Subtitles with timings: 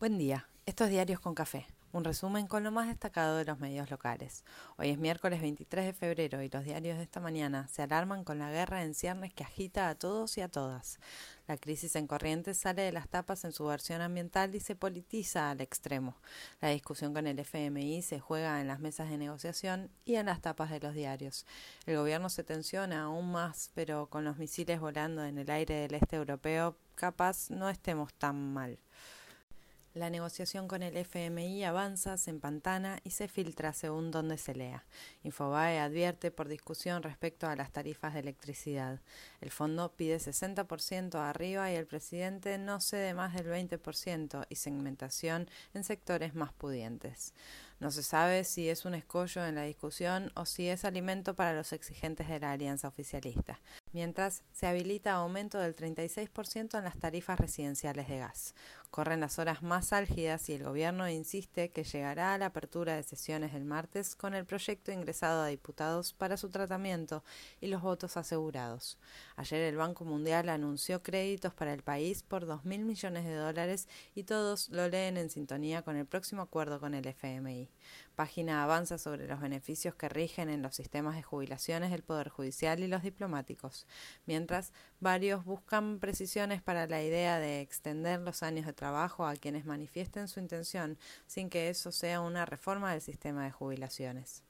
[0.00, 0.48] Buen día.
[0.64, 1.66] Estos diarios con café.
[1.92, 4.44] Un resumen con lo más destacado de los medios locales.
[4.78, 8.38] Hoy es miércoles 23 de febrero y los diarios de esta mañana se alarman con
[8.38, 11.00] la guerra en ciernes que agita a todos y a todas.
[11.46, 15.50] La crisis en Corrientes sale de las tapas en su versión ambiental y se politiza
[15.50, 16.16] al extremo.
[16.62, 20.40] La discusión con el FMI se juega en las mesas de negociación y en las
[20.40, 21.44] tapas de los diarios.
[21.84, 25.92] El gobierno se tensiona aún más, pero con los misiles volando en el aire del
[25.92, 28.78] este europeo, capaz no estemos tan mal.
[29.92, 34.84] La negociación con el FMI avanza, se empantana y se filtra según donde se lea.
[35.24, 39.00] Infobae advierte por discusión respecto a las tarifas de electricidad.
[39.40, 45.48] El fondo pide 60% arriba y el presidente no cede más del 20% y segmentación
[45.74, 47.34] en sectores más pudientes.
[47.80, 51.54] No se sabe si es un escollo en la discusión o si es alimento para
[51.54, 53.58] los exigentes de la alianza oficialista,
[53.92, 58.54] mientras se habilita aumento del 36% en las tarifas residenciales de gas.
[58.90, 63.04] Corren las horas más álgidas y el gobierno insiste que llegará a la apertura de
[63.04, 67.22] sesiones del martes con el proyecto ingresado a diputados para su tratamiento
[67.60, 68.98] y los votos asegurados.
[69.36, 73.88] Ayer el Banco Mundial anunció créditos para el país por dos mil millones de dólares
[74.16, 77.70] y todos lo leen en sintonía con el próximo acuerdo con el FMI.
[78.16, 82.80] Página avanza sobre los beneficios que rigen en los sistemas de jubilaciones del Poder Judicial
[82.80, 83.86] y los diplomáticos,
[84.26, 89.66] mientras varios buscan precisiones para la idea de extender los años de trabajo a quienes
[89.66, 94.42] manifiesten su intención sin que eso sea una reforma del sistema de jubilaciones.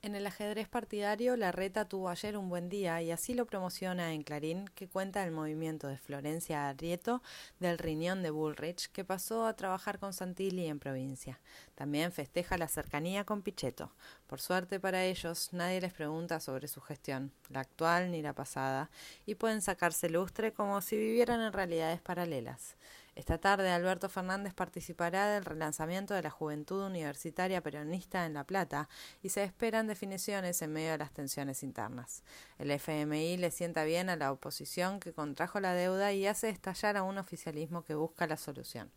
[0.00, 4.14] En el ajedrez partidario, la reta tuvo ayer un buen día y así lo promociona
[4.14, 7.22] en Clarín, que cuenta el movimiento de Florencia Arrieto
[7.58, 11.40] del riñón de Bullrich, que pasó a trabajar con Santilli en provincia.
[11.74, 13.90] También festeja la cercanía con Pichetto.
[14.26, 18.90] Por suerte para ellos, nadie les pregunta sobre su gestión, la actual ni la pasada,
[19.26, 22.76] y pueden sacarse lustre como si vivieran en realidades paralelas.
[23.16, 28.90] Esta tarde Alberto Fernández participará del relanzamiento de la Juventud Universitaria Peronista en La Plata
[29.22, 32.22] y se esperan definiciones en medio de las tensiones internas.
[32.58, 36.98] El FMI le sienta bien a la oposición que contrajo la deuda y hace estallar
[36.98, 38.92] a un oficialismo que busca la solución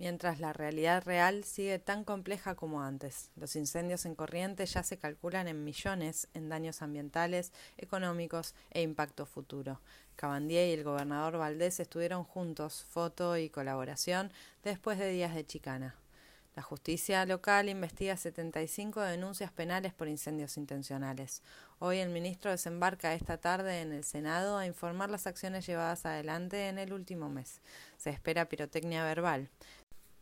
[0.00, 3.30] mientras la realidad real sigue tan compleja como antes.
[3.36, 9.26] Los incendios en corriente ya se calculan en millones en daños ambientales, económicos e impacto
[9.26, 9.82] futuro.
[10.16, 14.32] Cabandier y el gobernador Valdés estuvieron juntos, foto y colaboración,
[14.64, 15.94] después de días de chicana.
[16.56, 21.42] La justicia local investiga 75 denuncias penales por incendios intencionales.
[21.78, 26.68] Hoy el ministro desembarca esta tarde en el Senado a informar las acciones llevadas adelante
[26.68, 27.60] en el último mes.
[27.98, 29.48] Se espera pirotecnia verbal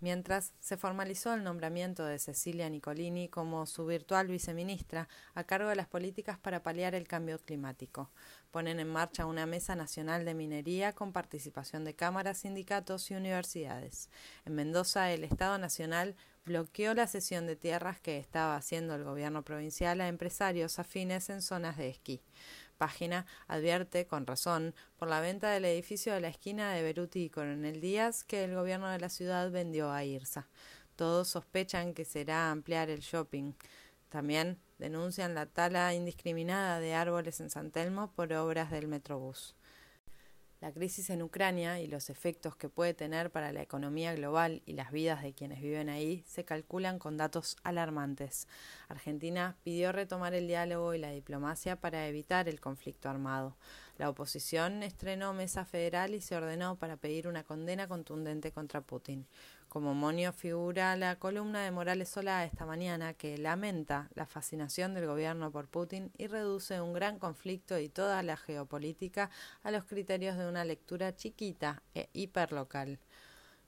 [0.01, 5.77] mientras se formalizó el nombramiento de Cecilia Nicolini como su virtual viceministra a cargo de
[5.77, 8.11] las políticas para paliar el cambio climático.
[8.51, 14.09] Ponen en marcha una mesa nacional de minería con participación de cámaras, sindicatos y universidades.
[14.45, 19.43] En Mendoza, el Estado Nacional bloqueó la cesión de tierras que estaba haciendo el gobierno
[19.43, 22.23] provincial a empresarios afines en zonas de esquí
[22.79, 27.31] página advierte, con razón, por la venta del edificio de la esquina de Beruti y
[27.31, 30.49] Coronel Díaz que el gobierno de la ciudad vendió a IRSA.
[30.97, 33.53] Todos sospechan que será ampliar el shopping.
[34.09, 39.55] También denuncian la tala indiscriminada de árboles en San Telmo por obras del Metrobús.
[40.61, 44.73] La crisis en Ucrania y los efectos que puede tener para la economía global y
[44.73, 48.49] las vidas de quienes viven ahí se calculan con datos alarmantes.
[48.89, 53.57] Argentina pidió retomar el diálogo y la diplomacia para evitar el conflicto armado.
[53.99, 59.27] La oposición estrenó mesa federal y se ordenó para pedir una condena contundente contra Putin.
[59.69, 65.07] Como monio figura la columna de Morales Solá esta mañana que lamenta la fascinación del
[65.07, 69.31] gobierno por Putin y reduce un gran conflicto y toda la geopolítica
[69.65, 73.01] a los criterios de una lectura chiquita e hiperlocal.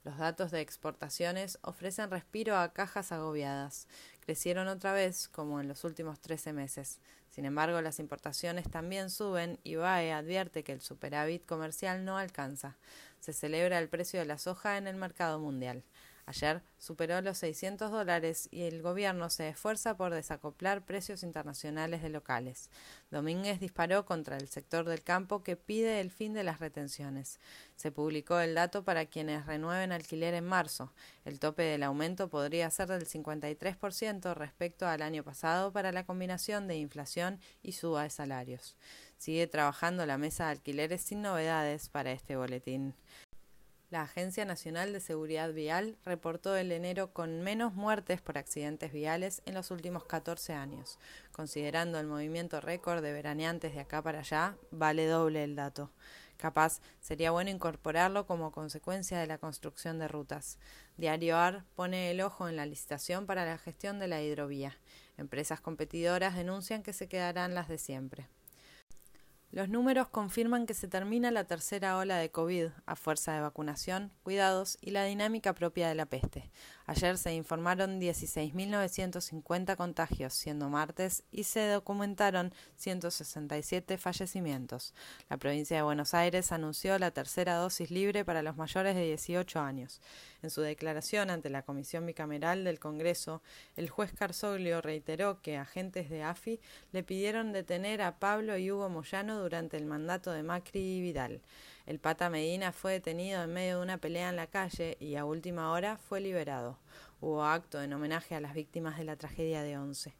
[0.03, 3.87] Los datos de exportaciones ofrecen respiro a cajas agobiadas.
[4.21, 6.99] Crecieron otra vez, como en los últimos 13 meses.
[7.29, 12.77] Sin embargo, las importaciones también suben y BAE advierte que el superávit comercial no alcanza.
[13.19, 15.83] Se celebra el precio de la soja en el mercado mundial.
[16.25, 22.09] Ayer superó los 600 dólares y el gobierno se esfuerza por desacoplar precios internacionales de
[22.09, 22.69] locales.
[23.09, 27.39] Domínguez disparó contra el sector del campo que pide el fin de las retenciones.
[27.75, 30.93] Se publicó el dato para quienes renueven alquiler en marzo.
[31.25, 36.67] El tope del aumento podría ser del 53% respecto al año pasado para la combinación
[36.67, 38.75] de inflación y suba de salarios.
[39.17, 42.95] Sigue trabajando la mesa de alquileres sin novedades para este boletín.
[43.91, 49.41] La Agencia Nacional de Seguridad Vial reportó el enero con menos muertes por accidentes viales
[49.45, 50.97] en los últimos 14 años.
[51.33, 55.91] Considerando el movimiento récord de veraneantes de acá para allá, vale doble el dato.
[56.37, 60.57] Capaz sería bueno incorporarlo como consecuencia de la construcción de rutas.
[60.95, 64.77] Diario AR pone el ojo en la licitación para la gestión de la hidrovía.
[65.17, 68.29] Empresas competidoras denuncian que se quedarán las de siempre.
[69.51, 74.13] Los números confirman que se termina la tercera ola de COVID a fuerza de vacunación,
[74.23, 76.49] cuidados y la dinámica propia de la peste.
[76.91, 84.93] Ayer se informaron 16.950 contagios, siendo martes, y se documentaron 167 fallecimientos.
[85.29, 89.61] La provincia de Buenos Aires anunció la tercera dosis libre para los mayores de 18
[89.61, 90.01] años.
[90.41, 93.41] En su declaración ante la Comisión Bicameral del Congreso,
[93.77, 96.59] el juez Carzoglio reiteró que agentes de AFI
[96.91, 101.41] le pidieron detener a Pablo y Hugo Moyano durante el mandato de Macri y Vidal.
[101.85, 105.25] El pata Medina fue detenido en medio de una pelea en la calle y a
[105.25, 106.77] última hora fue liberado.
[107.19, 110.13] Hubo acto en homenaje a las víctimas de la tragedia de Once.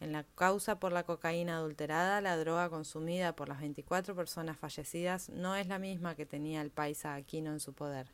[0.00, 5.28] En la causa por la cocaína adulterada, la droga consumida por las 24 personas fallecidas
[5.30, 8.08] no es la misma que tenía el paisa Aquino en su poder.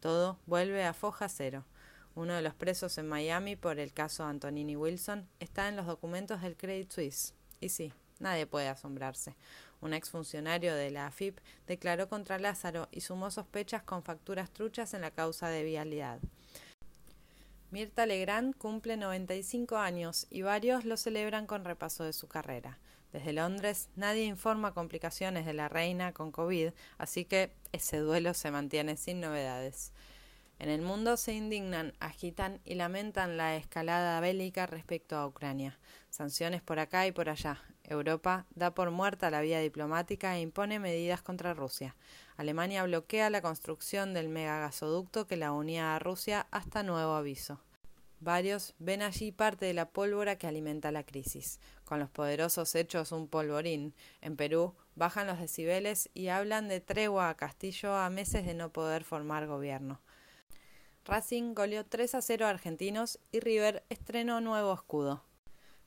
[0.00, 1.64] Todo vuelve a foja cero.
[2.16, 6.42] Uno de los presos en Miami por el caso Antonini Wilson está en los documentos
[6.42, 7.34] del Credit Suisse.
[7.60, 9.36] Y sí, nadie puede asombrarse.
[9.80, 15.00] Un exfuncionario de la AFIP declaró contra Lázaro y sumó sospechas con facturas truchas en
[15.00, 16.20] la causa de vialidad.
[17.70, 22.78] Mirta Legrand cumple 95 años y varios lo celebran con repaso de su carrera.
[23.12, 28.50] Desde Londres nadie informa complicaciones de la reina con COVID, así que ese duelo se
[28.50, 29.92] mantiene sin novedades.
[30.58, 35.78] En el mundo se indignan, agitan y lamentan la escalada bélica respecto a Ucrania.
[36.10, 37.62] Sanciones por acá y por allá.
[37.92, 41.96] Europa da por muerta la vía diplomática e impone medidas contra Rusia.
[42.36, 47.60] Alemania bloquea la construcción del megagasoducto que la unía a Rusia hasta nuevo aviso.
[48.20, 51.58] Varios ven allí parte de la pólvora que alimenta la crisis.
[51.84, 53.94] Con los poderosos hechos un polvorín.
[54.20, 58.72] En Perú bajan los decibeles y hablan de tregua a Castillo a meses de no
[58.72, 60.00] poder formar gobierno.
[61.06, 65.24] Racing goleó 3 a 0 a Argentinos y River estrenó nuevo escudo.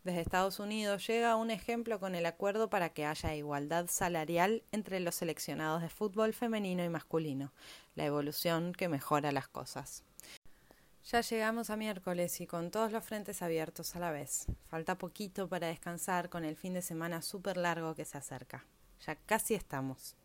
[0.03, 4.99] Desde Estados Unidos llega un ejemplo con el acuerdo para que haya igualdad salarial entre
[4.99, 7.53] los seleccionados de fútbol femenino y masculino,
[7.95, 10.03] la evolución que mejora las cosas.
[11.05, 14.47] Ya llegamos a miércoles y con todos los frentes abiertos a la vez.
[14.67, 18.65] Falta poquito para descansar con el fin de semana súper largo que se acerca.
[19.05, 20.17] Ya casi estamos.